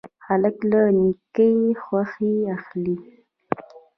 هلک 0.25 0.57
له 0.71 0.81
نیکۍ 0.99 1.57
خوښي 1.83 2.33
اخلي. 2.55 2.95